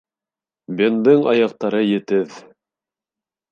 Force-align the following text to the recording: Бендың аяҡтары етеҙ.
Бендың 0.79 1.27
аяҡтары 1.35 1.83
етеҙ. 1.83 2.41